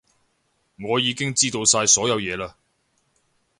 [0.79, 2.53] 我已經知道晒所有嘢嘞